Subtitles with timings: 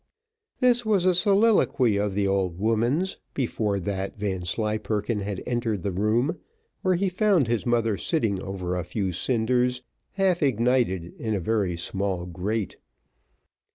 [0.61, 6.39] This was a soliloquy of the old woman's before that Vanslyperken had entered the room,
[6.81, 9.83] where he found his mother sitting over a few cinders
[10.13, 12.77] half ignited in a very small grate.